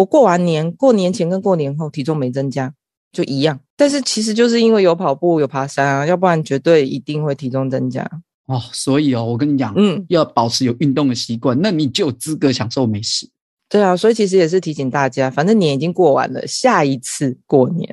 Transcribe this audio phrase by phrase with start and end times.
[0.00, 2.72] 我过完年，过年前跟过年后体重没增加，
[3.12, 3.60] 就一样。
[3.76, 8.02] 但是其实就是因为有跑步有爬山啊，要不然绝对一定会体重增加
[8.46, 8.58] 哦。
[8.72, 13.28] 所以哦，我跟你讲，嗯，要保持有运动的习惯，那你就有资格享受美食。
[13.68, 17.86] 对啊，所以其实也是提醒大家，反正年已经过完了，下一次过年，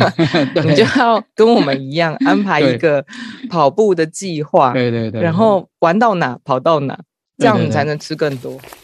[0.54, 3.02] 对你就要跟我们一样 安排一个
[3.48, 4.74] 跑步的计划。
[4.74, 7.00] 对对对，然后玩到哪跑到哪，
[7.38, 8.52] 这样你才能吃更多。
[8.52, 8.83] 对对对。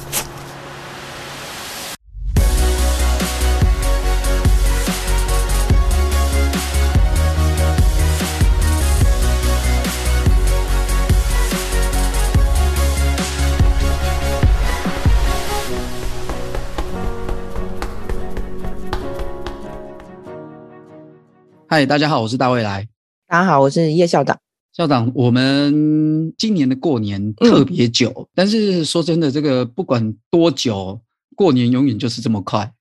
[21.73, 22.85] 嗨，大家好，我是大未来。
[23.29, 24.37] 大家好，我是叶校长。
[24.73, 30.99] 校长，我们今年的过年特别久，嗯、但是说真的，这个不管多久，
[31.33, 32.73] 过年永远就是这么快。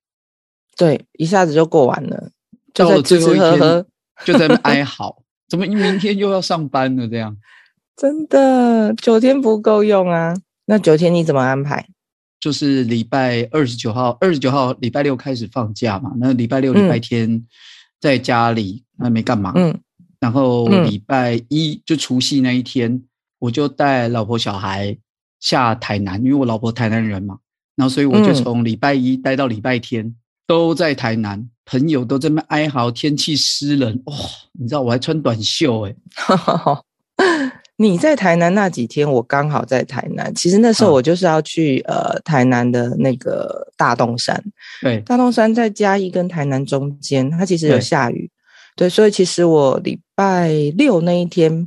[0.76, 2.32] 对，一下子就过完了，
[2.74, 3.86] 就在吃吃喝喝，
[4.24, 7.06] 就在那哀 嚎，怎么明天又要上班了？
[7.06, 7.36] 这样
[7.96, 10.34] 真的九天不够用啊？
[10.66, 11.86] 那九天你怎么安排？
[12.40, 16.10] 就是礼拜二十九号，二十九号礼拜六开始放假嘛。
[16.18, 17.46] 那礼拜六、礼拜天
[18.00, 19.52] 在家里，那、嗯、没干嘛。
[19.54, 19.78] 嗯。
[20.18, 23.04] 然后礼拜一就除夕那一天，嗯、
[23.38, 24.96] 我就带老婆小孩
[25.38, 27.38] 下台南，因为我老婆台南人嘛。
[27.76, 34.18] 然后所以我就从礼拜一待到礼拜天，嗯、都在台南，朋友都在那哀嚎天气湿冷，哇、哦！
[34.52, 35.94] 你知道我还穿短袖哎。
[37.82, 40.30] 你在台南那几天，我刚好在台南。
[40.34, 44.38] 其实那时候我就是要去、嗯、呃台南的那个大洞山，
[44.82, 48.30] 对，大洞山在嘉义跟台南中间，它其实有下雨。
[48.76, 51.66] 对，所以其实我礼拜六那一天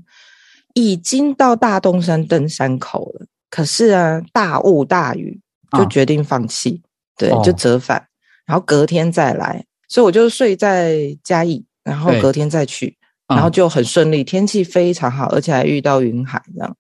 [0.76, 5.42] 已经到大洞山登山口了，可是啊，大雾大雨，
[5.76, 8.06] 就决定放弃，啊、对，就折返，哦、
[8.46, 12.96] 然后隔天再来，所以我就睡在嘉义，然后隔天再去，
[13.28, 16.76] 然后就很顺利，天气非常好，而且还遇到云海这样。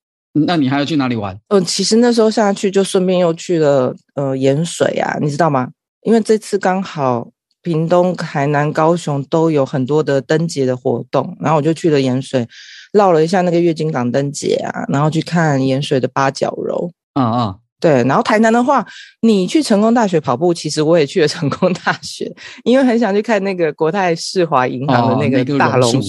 [0.47, 1.35] 那你还要去哪里玩？
[1.49, 5.69] 嗯、呃，其实那时候下去就顺便又去了呃盐水啊，你知道吗？
[6.01, 7.29] 因为这次刚好。
[7.65, 12.45] 屏东、台南、高雄都有很多的灯节的活动，然后我就去了盐水，
[12.91, 16.91] 绕了一下那个月津港灯节啊，然后去看盐水的八角楼。
[17.13, 18.03] 嗯嗯，对。
[18.05, 18.85] 然后台南的话，
[19.19, 22.33] 你去成功大学跑步，其实我也去了成功大学，
[22.63, 25.89] 因为很想去看那个国泰世华银行的那个大龙。
[25.89, 26.05] 哦那个、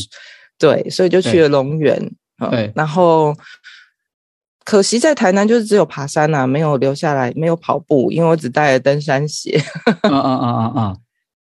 [0.57, 2.13] 对，所以就去了龙园。
[2.51, 2.73] 对。
[2.77, 3.35] 然后
[4.65, 9.61] 可惜在台南就是只有爬山啊，没有留下来，没有跑步，因为我只带了登山鞋。
[10.03, 10.97] 啊啊啊啊啊。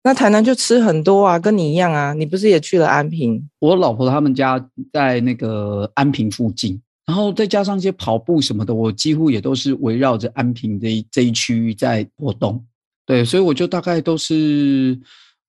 [0.05, 2.13] 那台南就吃很多啊，跟你一样啊。
[2.13, 3.49] 你不是也去了安平？
[3.61, 4.59] 我老婆他们家
[4.93, 12.65] 在那个安平附近，然后再加上一些跑步什么的，我几乎也都是围绕着安平这一这一区域在活动。
[13.05, 14.99] 对，所以我就大概都是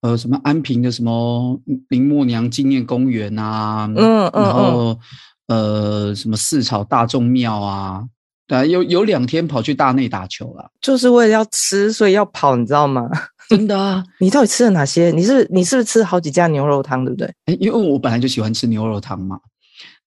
[0.02, 1.60] 呃什么安平的什么
[1.90, 5.00] 林默娘纪念公园啊，嗯嗯，嗯然后
[5.48, 8.04] 呃什么四草大众庙啊，
[8.48, 13.08] 对啊，有有两天跑去大内打球了，就是为了要吃，所以要跑，你知道吗？
[13.50, 14.04] 真的啊！
[14.20, 15.12] 你到底吃了哪些？
[15.12, 17.32] 你是你是不是吃了好几家牛肉汤，对不对？
[17.60, 19.38] 因为我本来就喜欢吃牛肉汤嘛。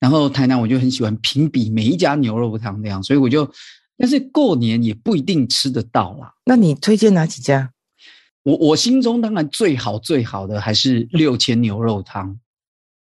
[0.00, 3.50] 然后台南我就很喜欢评比每一家牛肉汤那样，所以我就，
[3.96, 6.32] 但是过年也不一定吃得到啦。
[6.44, 7.70] 那你推荐哪几家？
[8.42, 12.38] 我我心中当然最好最好的还是六千牛肉汤。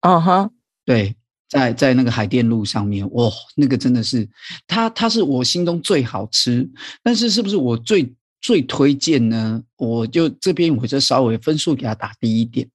[0.00, 0.50] 嗯哼、uh，huh.
[0.84, 1.16] 对，
[1.49, 4.28] 在在那个海淀路上面，哇，那个真的是，
[4.66, 6.69] 它它是我心中最好吃，
[7.03, 8.15] 但是是不是我最？
[8.41, 12.66] 最推荐呢，我就这边我就稍微分数给它打低一点，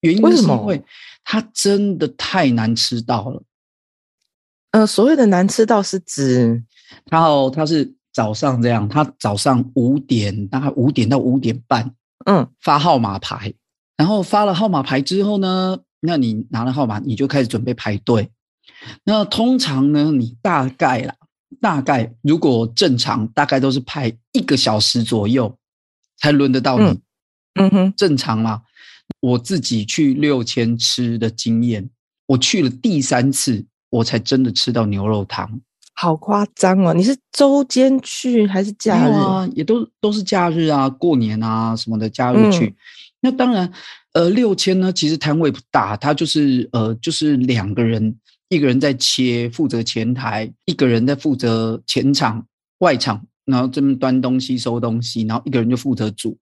[0.00, 0.82] 原因是因为
[1.22, 3.40] 它真的太难吃到了。
[4.72, 6.62] 呃，所谓的难吃到是指，
[7.10, 11.94] 然后他是早上这样，他早上五点，大概五点到五点半，
[12.26, 13.54] 嗯，发号码牌，
[13.96, 18.30] 然后发了号码牌之后呢，那你拿了号码，你就开始准备排队。
[19.04, 21.14] 那通常呢，你大概啦。
[21.60, 25.54] 大概如果正常，大概都是排一个小时左右
[26.16, 26.86] 才轮得到你。
[26.86, 28.62] 嗯，嗯哼，正常嘛。
[29.20, 31.88] 我自己去六千吃的经验，
[32.26, 35.60] 我去了第三次，我才真的吃到牛肉汤。
[35.94, 36.94] 好夸张哦！
[36.94, 39.12] 你是周间去还是假日？
[39.12, 42.66] 啊，也都都是假日啊，过年啊什么的假日去。
[42.66, 42.74] 嗯，
[43.20, 43.70] 那当然，
[44.14, 48.16] 呃，六千呢，其实摊位不大，它就是呃，就是两个人。
[48.48, 52.44] 一个人在切，负责前台；一个人在负责前场、
[52.80, 56.36] 外场然后这边端东西、收东西，然后一个人就负责煮，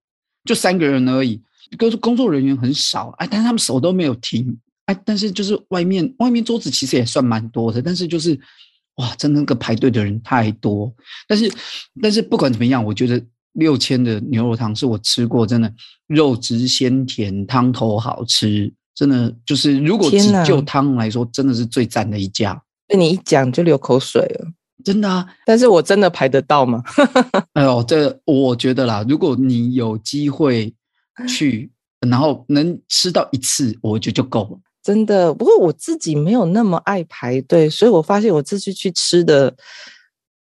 [0.45, 1.41] 就三个人而已。
[1.79, 4.59] 工工作人员很少，哎，但是他们手都没有停，
[4.91, 8.39] 哎，但是就是外面外面桌子其实也算蛮多的，但是就是
[8.97, 10.93] 哇，真的那个排队的人太多。
[11.29, 11.53] 但是
[12.03, 13.23] 但是不管怎么样，我觉得
[13.53, 15.73] 六千的牛肉汤是我吃过真的
[16.09, 22.61] 肉质鲜甜，汤头好吃，真的就是如果只就汤来说，真的是最赞的一家。
[22.89, 24.49] 被你一讲就流口水了。
[24.85, 26.83] 真的啊，但是我真的排得到吗？
[27.55, 30.75] 哎呦，这我觉得啦，如果你有机会
[31.29, 31.71] 去，
[32.01, 34.59] 然后能吃到一次，我觉得就够了。
[34.83, 39.55] 真的，不过我自己没有那么爱排队，所以我发现我这次去吃的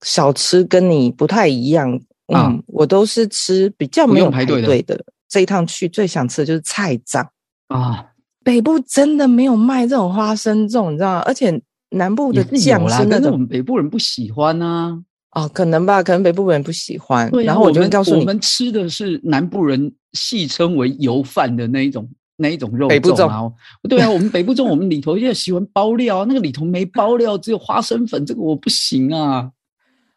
[0.03, 1.94] 小吃跟你不太一样。
[2.33, 5.03] 啊、嗯，我都是吃比较没有排队的。
[5.29, 7.25] 这一趟去最想吃的就是菜粽
[7.68, 8.06] 啊，
[8.44, 11.23] 北部真的没有卖这种花生粽，你知道吗？
[11.25, 11.62] 而且。
[11.91, 15.00] 南部的酱是那种，我们北部人不喜欢呢、
[15.31, 15.41] 啊。
[15.41, 17.25] 哦，可能吧，可能北部人不喜欢。
[17.27, 22.06] 啊、然后我就会告诉你，我们吃的是南部人戏称为油饭的那一种
[22.37, 22.89] 那一种肉粽。
[22.89, 23.53] 北部粽，
[23.89, 29.51] 对啊，我们北部粽，我们里头也喜欢包料，那个里头没包料，只有花生粉，这个我不行啊。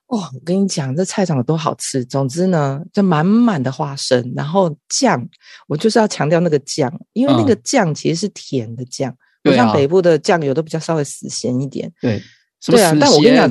[0.06, 2.04] 哇、哦，我跟你讲，这菜场有多好吃。
[2.04, 5.28] 总之呢，就满满的花生，然后酱，
[5.66, 9.10] 我就是要强调那个酱，因为那个酱其实是甜的酱。
[9.10, 12.22] 嗯不像北部的酱油都比较稍微死咸一点，对，
[12.66, 12.94] 对啊。
[13.00, 13.50] 但我跟你讲，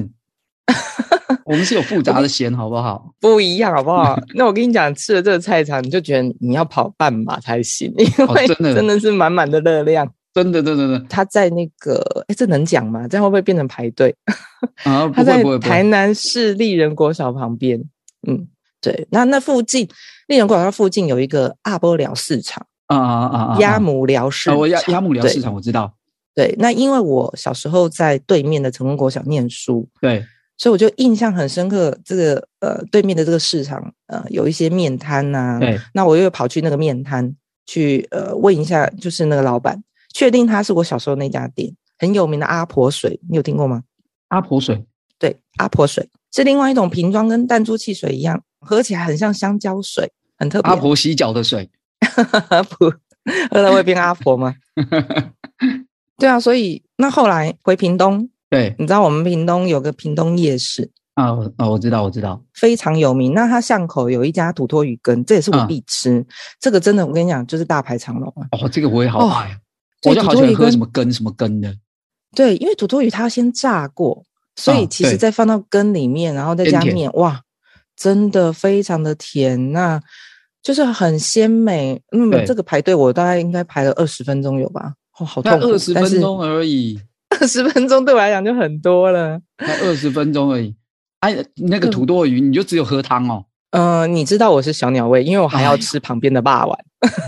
[1.50, 3.12] 我们是有复杂的咸，好不好？
[3.20, 4.16] 不一样，好不好？
[4.36, 11.06] 那我跟你讲，吃了这个菜场，你就觉得你要跑半马才行，因为真的真的是满满的热量，真的真的真的。
[11.10, 13.08] 他在那个，哎，这能讲吗？
[13.08, 14.16] 这样会不会变成排队？
[14.84, 17.84] 啊， 他在台南市立人国小旁边，
[18.28, 18.48] 嗯，
[18.80, 19.08] 对。
[19.10, 19.90] 那那附近
[20.28, 22.64] 立人国小附近有一个阿波寮市场。
[22.86, 23.58] 啊啊啊啊！
[23.60, 25.94] 鸭母寮市场，我鸭鸭母寮市场我知道。
[26.34, 30.26] 对，那因为我小时候在对面的成功国小念书，对，
[30.60, 31.98] 所以我就印象很深刻。
[32.06, 35.58] 这个呃，对面的这个市场，呃，有一些面摊呐。
[35.60, 37.36] 对，那我又跑去那个面摊
[37.66, 39.82] 去呃问一下，就是那个老板，
[40.14, 43.82] 确定他是我小时候那家店很有名的阿婆水，你有听过吗？
[44.28, 44.86] 阿婆水，
[45.18, 50.70] 对，阿婆水是另外一种瓶装，跟弹珠汽水一样，喝起来很像香蕉水，很特别。
[50.70, 51.70] 阿婆洗脚的水。
[52.50, 52.94] 阿婆，
[53.52, 54.56] 喝了会变阿婆吗？
[56.18, 63.34] 对啊，所以那后来回屏东，对，你知道我们屏东有个屏东夜市啊，啊，我知道，我知道，非常有名。
[63.34, 66.20] 那它巷口有一家土托鱼羹，这也是我必吃。
[66.20, 66.26] 啊、
[66.60, 68.48] 这个真的，我跟你讲，就是大排长龙啊。
[68.52, 71.74] 哦，这个我也好爱，哦、我就好喜欢喝什么羹什么羹的。
[72.36, 74.24] 对，因为土托鱼它要先炸过，
[74.56, 77.42] 所以其实再放到羹里面，然后再加面，哇，
[77.96, 79.72] 真的非常的甜。
[79.72, 80.02] 那
[80.62, 84.94] 就是很鲜美，嗯，这个排队我大概应该排了二十分钟有吧？
[85.20, 87.00] 哦，好痛苦，二十分钟而已，
[87.40, 90.76] 二十分钟对我来讲就很多了，才二十分钟而已。
[91.22, 93.44] 哎，那个土豆鱼你就只有喝汤哦？
[93.72, 96.80] 嗯、呃，你知道我是小鸟胃，因为我还要吃旁边的霸王。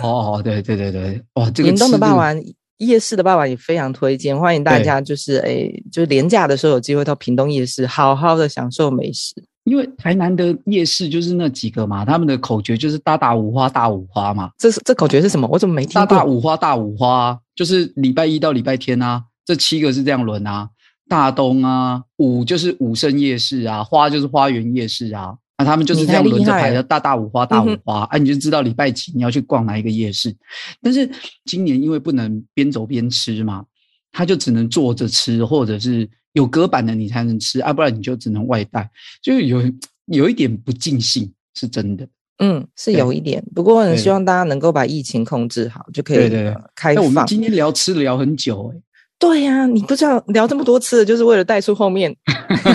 [0.03, 2.35] 哦，对对对对，哇，这个屏东的霸王
[2.77, 9.33] 夜市的霸王也非常推荐，欢迎大家就是哎，就是连假的时候有机会到屏东夜市，好好的享受美食。
[9.65, 14.49] 因为台南的夜市就是那几个嘛，他们的口诀就是“大大五花，大五花”嘛。
[14.57, 15.47] 这是这口诀是什么？
[15.51, 16.05] 我怎么没听过？
[16.07, 20.69] 大大五花，大五花，就是礼拜一到礼拜天啊，这七个是这样轮啊。
[21.07, 25.35] 大东啊，五就是五圣夜市啊，花就是花园夜市啊。
[25.57, 28.01] 那他们就是这样轮着排的，大大五花，大五花。
[28.03, 30.35] 啊，你就知道礼拜几你要去逛哪一个夜市。
[30.81, 31.09] 但是
[31.45, 33.65] 今年因为不能边走边吃嘛，
[34.11, 36.09] 他就只能坐着吃，或者是。
[36.33, 38.89] 有隔板的你才能吃，啊，不然你就只能外带，
[39.21, 39.61] 就有
[40.05, 42.07] 有一点不尽兴，是真的。
[42.37, 46.29] 嗯，是有一点，不过很希望大家能够把疫情控制好，就可以
[46.73, 46.95] 开放。
[46.95, 48.81] 那我们今天聊吃聊很久，欸，
[49.21, 52.13] 对呀，啊，你不知道聊这么多次，就是为了带出后面。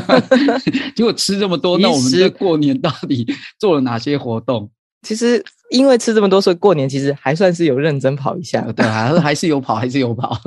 [0.95, 3.27] 结果吃这么多， 那我们这过年到底
[3.59, 4.71] 做了哪些活动？
[5.03, 8.61] 其实因为吃这么多，所以过年其实还算是有认真跑一下。
[8.77, 10.41] 对，还还是有跑，还是有跑。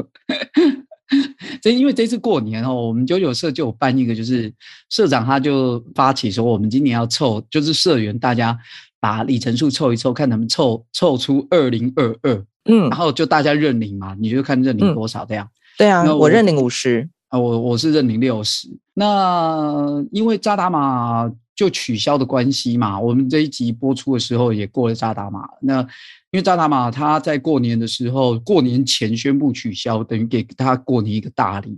[1.61, 4.51] 这因为这次过年哦，我们九九社就有办一个，就是
[4.89, 8.57] 社长他就发起说，我们今年要凑，就是社员大家
[9.01, 15.45] 把里程数凑一凑，看能不能凑凑出二零二二，嗯，然后就大家认领嘛，你就看认领多少这样。
[15.45, 18.67] 嗯、对啊，我，我认领五十啊，我我是认领六十。
[18.93, 25.87] 那因为扎达玛就取消的关系嘛，我们这一集播出的时候也过了扎达玛，那。
[26.31, 31.75] 因为扎达玛他在过年的时候，过年前宣布取消，等于给他过年一个大礼。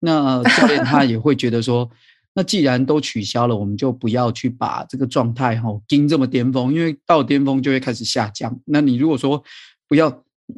[0.00, 1.88] 那 教练他也会觉得说，
[2.34, 8.58] 那既然都取消了，我们就不要去把这个状态哈盯这么巅峰，因为到巅峰就会开始下降。
[8.64, 9.40] 那你如果说
[9.86, 10.12] 不要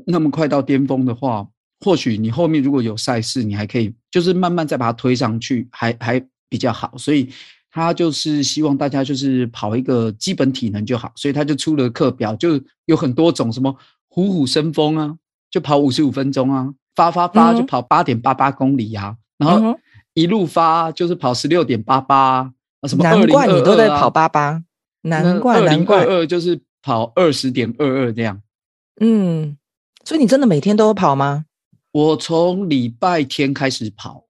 [0.07, 1.47] 那么快到巅峰的话，
[1.85, 6.97] 或许你后面如果有赛事，你还可以就是慢慢再把它推上去，还还比较好。
[6.97, 7.29] 所以
[7.71, 13.77] 他就是希望大家就是跑一个基本体能就好，所以他就出了课表，就有很多种什么
[14.09, 15.15] 虎虎生风啊，
[15.51, 19.79] 就跑五十五分钟啊，发发发就跑八点八八公里啊，嗯、然后
[20.15, 22.51] 一路发就是跑十六点八八
[22.81, 24.63] 啊，什么二零二你都在跑八八，
[25.03, 28.41] 难怪难怪二就是跑二十点二二这样。
[29.01, 29.59] 嗯，
[30.05, 31.45] 所以你真的每天都有跑吗？
[31.95, 34.25] 我从礼拜天开始跑，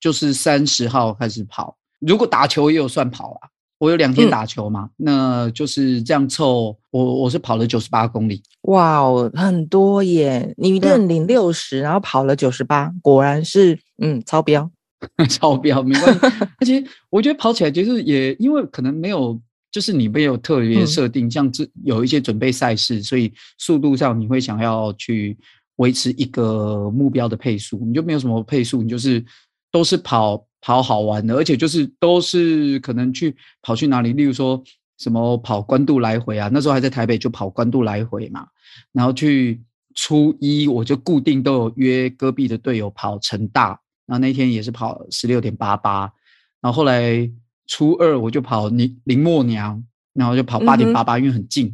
[0.00, 1.76] 就是三十号开始跑。
[2.00, 10.54] 如果打球也有算跑啊，我有两天打球嘛，嗯、那就是这样凑，我我是跑了九十八公里，哇哦，很多耶！
[10.56, 14.70] 你认领六十，然后跑了九十八，果然是嗯超标，
[15.28, 16.20] 超标没关系。
[16.58, 19.38] 而且我觉得跑起来就是也因为可能没有，
[19.70, 25.36] 就是你没有特别设定，嗯、像这有一些准备赛事，所以速度上你会想要去
[25.78, 29.24] 维持一个目标的配速，你就没有什么配速，你就是
[29.72, 30.46] 都是跑。
[30.60, 33.32] 跑好玩的，而且就是都是可能去
[33.62, 34.60] 跑去哪里，例如说
[34.98, 38.44] 什么跑关渡来回啊，那时候还在台北就跑关渡来回嘛。
[38.92, 39.62] 然后去
[39.94, 43.68] 初一我就固定都有约隔壁的队友跑成大，
[44.04, 46.12] 然后那天也是跑十六点八八。
[46.60, 47.30] 然后后来
[47.68, 49.80] 初二我就跑林林默娘，
[50.12, 51.72] 然后就跑八点八八，因为很近。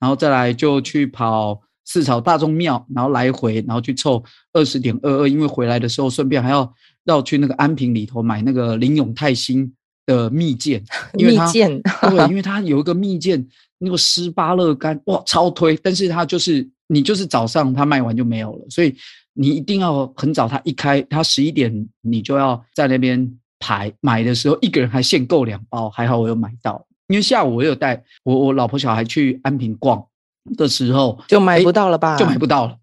[0.00, 6.70] 然后再来就去跑四朝大众庙，然后来回，然后去凑二十点二二，因为回来的时候顺便还要。
[7.06, 9.72] 要去那个安平里头买那个林永泰兴
[10.06, 10.82] 的蜜饯，
[11.16, 13.46] 因为它对，因为它有一个蜜饯，
[13.78, 18.92] 那个湿巴乐干哇超推，但是它就是你就是早上它卖完就没有了，所以
[19.34, 30.04] 你一定要很早，它一开它十一点你就要在那边排买的时候，一个人还限购两包，还好我有买到，因为下午我有带我我老婆小孩去安平逛
[30.56, 32.76] 的时候就买不到了吧，就买不到了。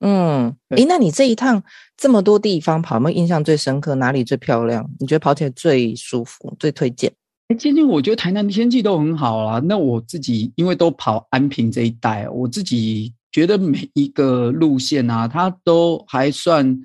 [0.00, 1.62] 嗯，诶，那你这一趟
[1.96, 3.94] 这么多地方跑，有没有印象最深刻？
[3.94, 4.88] 哪里最漂亮？
[5.00, 7.10] 你觉得跑起来最舒服、最推荐？
[7.48, 9.58] 诶，今天我觉得台南的天气都很好啦。
[9.64, 16.78] 那我自己因为都跑安平这一带，我自己觉得每一个路线啊，它都还算。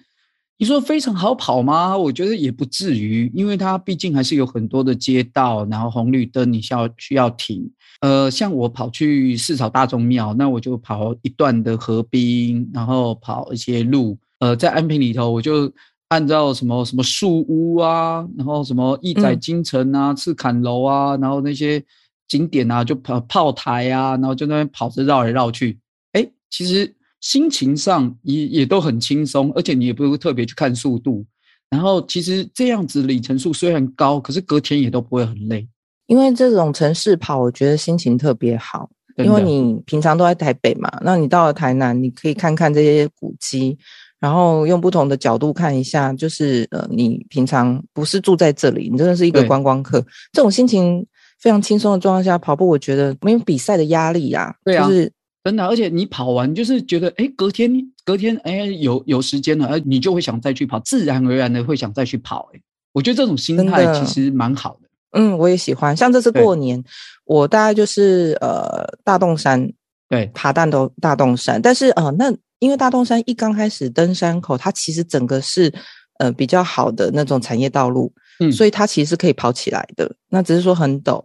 [0.58, 1.98] 你说非常好跑吗？
[1.98, 7.68] 我觉得也不至于，因为它毕竟还是有很多的街道，然后红绿灯你需要需要停。
[8.02, 14.18] 呃，像我跑去四草大众庙，那我就跑一段的河滨，然后跑一些路。
[14.40, 15.72] 呃，在安平里头，我就
[16.10, 21.84] 按照什么什么树屋啊，然后什么义载金城啊、赤坎楼啊，然后那些
[22.28, 25.80] 景点啊，就跑炮台啊，然后就那边跑着绕来绕去。
[26.12, 26.94] 哎，其实。
[27.22, 31.24] 心情上也也都很轻松，而且你也不会特别去看速度。
[31.70, 35.68] 然后其实这样子里程数虽然高，可是隔天也都不会很累。
[36.12, 38.90] 因为这种城市跑，我觉得心情特别好。
[39.16, 43.78] 因为你平常都在台北嘛，那你到了台南，你可以看看这些古迹，
[44.20, 46.12] 然后用不同的角度看一下。
[46.12, 50.06] 就是呃，你平常不是住在这里，你真的是一个观光客。
[50.34, 51.06] 这种心情
[51.40, 54.54] 非常轻松的状况下跑步，我觉得没有比赛的压力啊。
[54.66, 54.86] 对啊。
[54.86, 55.10] 就是
[55.46, 57.72] 真的，而且你跑完就是觉得，哎，隔天
[58.04, 62.50] 隔天，哎，有有时间了，哎，你就会想再去跑，自然而然的会想再去跑。
[62.54, 62.60] 哎，
[62.92, 64.90] 我觉得这种心态其实蛮好的。
[65.12, 65.96] 嗯，我也喜欢。
[65.96, 66.84] 像这次过年，
[67.26, 69.72] 我大概就是呃大洞山，
[70.10, 71.62] 对，爬大洞大洞山。
[71.62, 75.74] 但是呃，那因为大洞山一刚开始登山口，它其实整个是
[76.20, 80.14] 呃比较好的那种产业道路，嗯，所以它其实是可以跑起来的。
[80.30, 81.24] 那只是说很陡。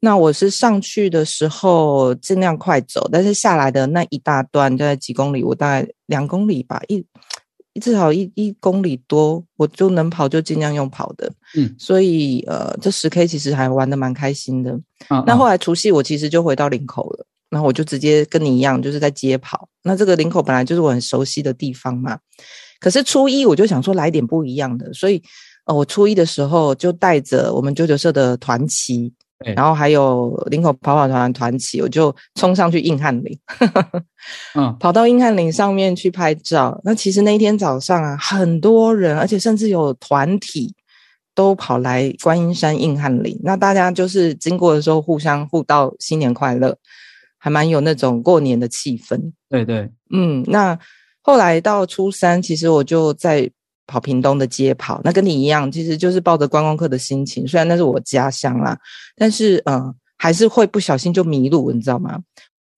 [0.00, 7.02] 那我是上去的时候尽量快走，但是下来的那一大段大概几公里，我大概两公里吧，一
[7.80, 11.30] 至少一一公里多，我就能跑就尽量用跑的。
[11.56, 14.72] 嗯，所以呃，这十 K 其实还玩的蛮开心的。
[15.08, 19.68] 啊啊那后来除夕我其实就回到林口了，然后我就直接跟你一样，就是在街跑。
[19.82, 22.18] 那这个林口本来就是我很熟悉的地方嘛，
[22.80, 25.22] 可是初一我就想说来点不一样的，所以
[25.66, 29.12] 呃，我初一的时候就带着我们九九社的团旗。
[29.52, 33.38] 然后还有林口跑跑团团旗，我就冲上去硬汉岭，
[34.54, 36.80] 嗯， 跑到硬汉岭上面去拍照。
[36.84, 40.74] 那其实那一天早上啊，很多人，而且甚至有团体
[41.34, 43.38] 都跑来观音山硬汉岭。
[43.42, 46.76] 那大家就是经过的时候，互相互道新年快乐，
[47.38, 49.32] 还蛮有那种过年的气氛。
[49.50, 50.78] 对对，嗯，那
[51.20, 53.50] 后来到初三，其实我就在。
[53.86, 57.46] 跑屏东的街跑，那跟你一样，其实就是抱着观光客的心情。
[57.46, 58.78] 虽然那是我家乡啦，
[59.16, 62.18] 但是嗯、呃，还是会不小心就迷路，你知道吗？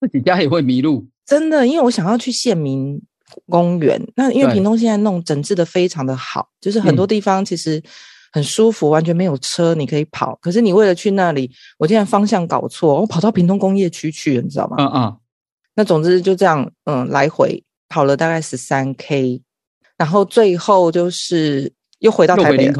[0.00, 1.66] 自己家也会迷路，真的。
[1.66, 3.00] 因为我想要去县民
[3.48, 7.82] 公园，那因为屏东现在弄整治的非常的好，就是很多地方其实
[8.32, 10.36] 很舒服，嗯、完全没有车你可以跑。
[10.42, 14.76] 可是你为了去那里，我竟然方向搞错，我跑到屏东工业区去了，你知道吗？
[14.78, 15.16] 嗯嗯。
[15.76, 19.42] 那总之就这样，嗯，来回跑了大概十三 K。
[19.96, 22.72] 然后最后就是又回到台北，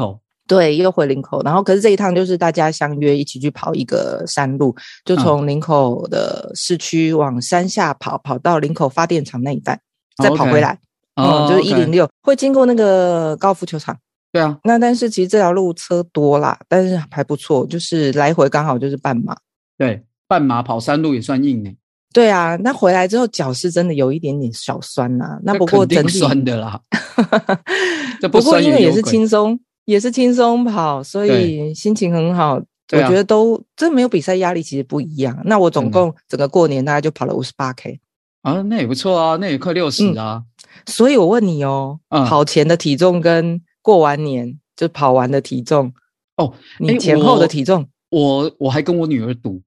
[0.47, 9.77] 对，又回林口，然后可是这一趟就是大家相约一起去跑一个山路，就从林口的市区往山下跑，跑到林口发电厂那一带，
[10.23, 10.79] 再跑回来，
[11.15, 13.97] 哦、嗯，就是一零六，会经过那个高尔夫球场。
[14.31, 19.35] 对啊，那但是其实这条路车多啦，但是还不错，就是来回刚好就是半马。
[19.77, 21.69] 对，半马跑山路也算硬呢。
[22.13, 25.39] 对啊，那回来之后脚是真的有一点点小酸呐、啊。
[25.43, 26.79] 那不过整体酸的啦。
[28.21, 29.59] 不，不过因为也是轻松。
[29.85, 32.55] 也是轻松跑，所以心情很好。
[32.91, 35.41] 我觉得都真没有比赛压力，其实不一样。
[35.45, 37.97] 那我总共整个过年大概就跑了五十八 K
[38.41, 40.81] 啊，那也不错啊，那也快六十啊、嗯。
[40.87, 45.93] 所以我问你哦，嗯、跑前的体重跟过完年就跑完的体重
[46.35, 49.61] 哦，你前后的体重，我我，我还跟我女儿赌，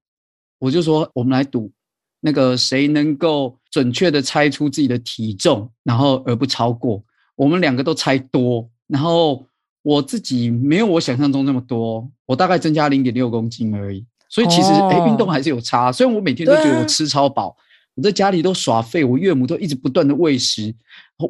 [0.59, 1.71] 我就说我们来赌
[2.19, 7.03] 那个谁能够准确的猜出自己的体重，然后而不超过。
[7.41, 9.45] 我们两个都猜多，然后。
[9.83, 14.05] 我自己没有我想象中那么多，我大概增加零点六公斤而已。
[14.29, 15.91] 所以其实，哎、哦，运动还是有差。
[15.91, 17.55] 虽然我每天都觉得我吃超饱，啊、
[17.95, 20.71] 我在家里都耍废，我岳母都一直不断的喂食，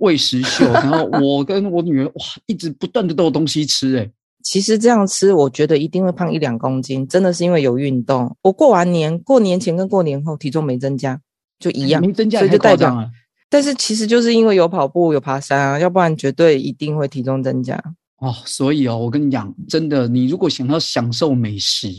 [0.01, 3.97] 喂食秀， 然后我跟我女儿哇，一直不断的都有东西吃。
[3.97, 4.11] 哎，
[4.43, 8.35] 其实这样吃，我觉得一定会胖一两公斤，真的是因为有运动。
[8.41, 11.21] 我过完年，过年前跟过年后体重没增加，
[11.57, 13.09] 就一样，没增加，所以就代表。
[13.51, 17.77] 但是其实就是因为有跑步、有爬山啊，要不然绝对一定会体重增加。
[18.20, 21.89] 哦，所以哦，我跟你讲，真的，你如果想要享受美食，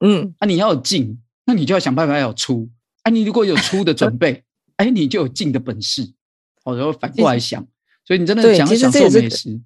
[0.00, 2.68] 嗯，啊，你要有进，那你就要想办法要有出，
[3.04, 4.44] 啊，你如果有出的准备，
[4.76, 6.12] 哎，你就有进的本事，
[6.64, 7.66] 哦，然后反过来想，
[8.04, 9.58] 所以你真的想要享受美食，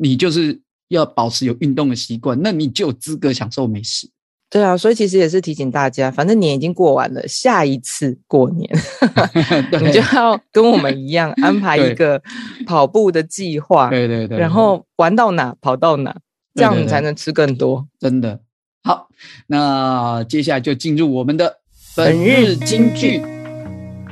[0.00, 4.10] 你就是要保持有运动的习惯，那你就有资格享受美食。
[4.50, 8.66] 对啊，所以其实也是提醒大家，反正年已经过完了，下一次过年，
[9.70, 12.22] 对你就要跟我们一样安排一个
[12.66, 16.16] 跑步的计划，对对对，然后玩到哪跑到哪，
[16.54, 17.86] 这样你才能吃更多。
[18.00, 18.40] 真的
[18.82, 19.08] 好，
[19.48, 21.58] 那接下来就进入我们的
[21.94, 23.20] 本日金句。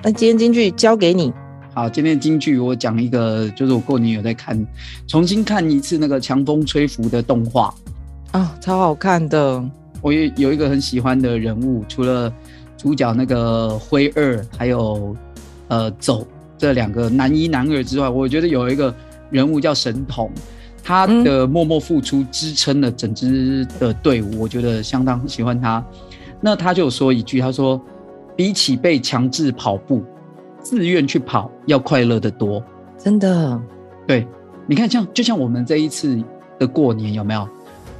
[0.02, 1.32] 那今天金句交给你。
[1.72, 4.66] 好，今天的金句我讲一个，就是我过年有在看，
[5.06, 7.72] 重新看一次那个强风吹拂的动画
[8.32, 9.64] 啊、哦，超好看的。
[10.00, 12.32] 我也有一个很喜欢的人物，除了
[12.76, 15.16] 主角那个灰二，还有
[15.68, 16.26] 呃走
[16.58, 18.94] 这两个男一男二之外，我觉得有一个
[19.30, 20.30] 人物叫神童，
[20.82, 25.84] 他的默默付出支撑了整支的队伍，我觉得相当喜欢他。
[26.40, 27.80] 那他就说一句，他说
[28.36, 30.04] ：“比起被强制跑步，
[30.60, 32.62] 自愿去跑要快乐得多。”
[32.98, 33.60] 真的，
[34.06, 34.26] 对，
[34.66, 36.22] 你看像就像我们这一次
[36.58, 37.48] 的过年有没有？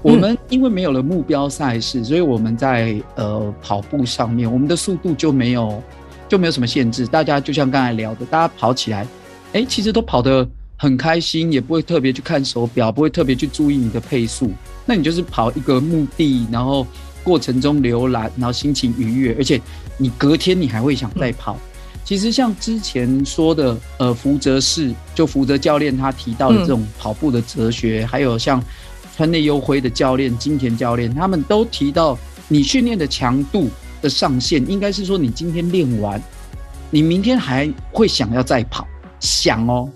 [0.03, 5.83] 我们因为没有了目标赛事，所以我们在呃跑步上面，我们的速度就没有
[6.29, 7.07] 就没有什么限制。
[7.09, 9.05] 大家就像刚才聊的，大家跑起来，
[9.53, 14.53] 哎，其实都跑得很开心，也不会特别去看手表，不会特别去注意你的配速。
[14.85, 16.87] 那你就是跑一个目的，然后
[17.25, 19.61] 过程中浏览，然后心情愉悦，而且
[19.99, 21.59] 你隔天你还会想再跑。
[22.05, 28.63] 其实像之前说的，呃，福泽士就福泽教练他提到的这种跑步的哲学，还有像。
[29.17, 33.69] 川内优辉的教练金田教练，他们都提到，你训练的强度
[34.03, 36.23] 的上限，应该是说你今天练完，
[36.91, 38.87] 你明天还会想要再跑，
[39.19, 39.89] 想哦，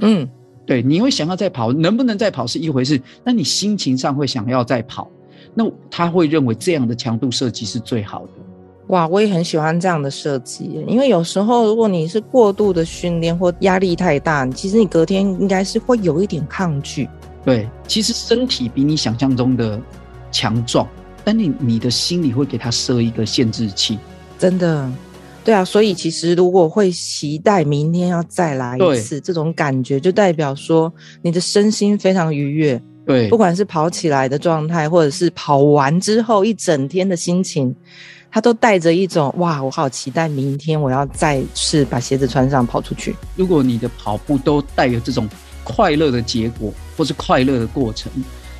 [0.00, 0.28] 嗯，
[0.66, 5.10] 对，你会想要再跑，能不能再跑是一回事，那你心情上会想要再跑，
[5.54, 8.32] 那他会认为这样的强度设计是最好的。
[8.88, 17.08] 哇，我也很喜欢这样的设计，因为有时候如果你是过度的训练或压力太大，其实你隔天应该是会有一点抗拒。
[17.42, 19.80] 对，其实身体比你想象中的
[20.30, 20.86] 强壮，
[21.24, 23.98] 但你你的心里会给他设一个限制器，
[24.38, 24.92] 真的，
[25.42, 37.74] 对啊，所以其实如果会期待明天要再来一次，这种感觉就代表说你的身心非常愉悦，对，不管是跑起来的状态，或者是跑完之后一整天的心情，
[38.30, 43.16] 他都带着一种哇，我好期待明天我要再次把鞋子穿上跑出去。
[43.34, 45.26] 如果你的跑步都带有这种。
[45.70, 48.10] 快乐的结果，或是快乐的过程，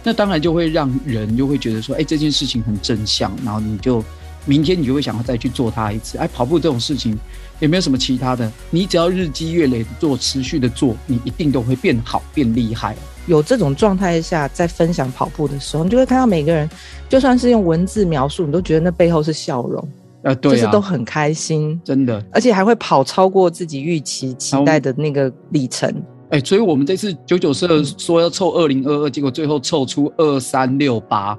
[0.03, 4.03] 那当然就会让人就会觉得说，哎，这件事情很正向，然后你就
[4.47, 6.17] 明天你就会想要再去做它一次。
[6.19, 7.19] 哎，跑步这种事情
[7.59, 12.97] 也没有什么其他的，你只要日积月累的做，持续的做，你一定都会变好、变厉害。
[13.27, 16.69] 有这种状态下，在分享跑步的时候，你就会看到每个人，
[17.09, 19.89] 就算是用文字描述，你都觉得那背后是笑容，
[20.23, 25.95] 呃，对啊，就是都很开心，真的，而且还会跑超过自己预期期待的那个里程。
[26.31, 31.37] 哎、欸，所以我们这次九九社说要凑二零二二，结果最后凑出二三六八，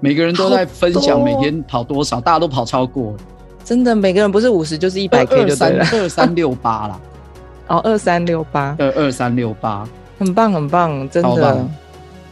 [0.00, 3.18] 每个人都在分享每天跑多少，大家都跑超过了。
[3.64, 5.86] 真的，每个人不是五十就是一百 K 就对了。
[5.92, 7.00] 二三六八啦，
[7.68, 11.66] 哦，二三六八，二二三六八，很棒很棒，真的。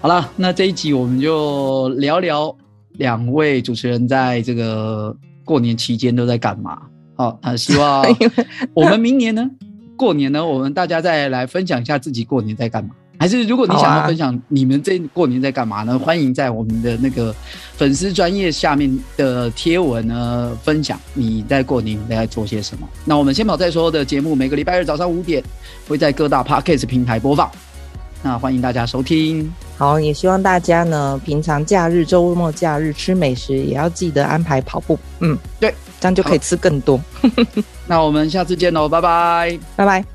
[0.03, 2.55] 好了，那这一集我们就聊聊
[2.99, 6.79] 两位主持人在这个过年期间都在干嘛。
[7.15, 8.05] 好，那希望
[8.75, 9.49] 我们明年呢，
[9.97, 12.91] 过年呢，我们大家再来分享一下自己过年在干嘛。
[13.19, 15.97] 还是如果你想要分享你们这过年在干嘛呢？
[15.97, 17.33] 欢迎在我们的那个
[17.77, 22.89] 粉丝专业下面的贴文呢分享你在过年在做些什么。
[23.05, 25.41] 那我们先跑再说的节目，每个礼拜日早上五点
[25.87, 27.49] 会在各大 Podcast 平台播放。
[28.25, 29.53] 那欢迎大家收听。
[29.77, 34.99] 好，也希望大家呢，平常假日、周末假日吃美食，也要记得安排跑步。
[35.21, 37.01] 嗯，对，这样就可以吃更多。
[37.87, 40.12] 那我们下次见喽，拜拜，拜拜。